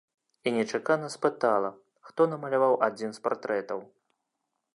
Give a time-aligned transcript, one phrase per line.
[0.47, 1.71] І нечакана спытала,
[2.07, 3.79] хто намаляваў адзін з партрэтаў.